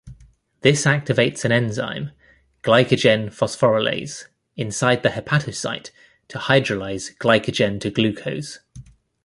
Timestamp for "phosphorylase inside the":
3.27-5.09